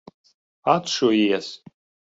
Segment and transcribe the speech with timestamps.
[0.73, 1.47] Atšujies!